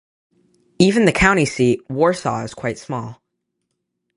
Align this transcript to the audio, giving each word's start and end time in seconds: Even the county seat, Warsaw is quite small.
Even 0.79 1.05
the 1.05 1.11
county 1.11 1.45
seat, 1.45 1.87
Warsaw 1.87 2.41
is 2.43 2.55
quite 2.55 2.79
small. 2.79 3.21